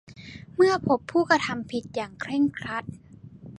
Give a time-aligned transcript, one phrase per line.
[0.55, 2.83] เมื่อพบผู้กระทำผิดอย่างเคร่งครัด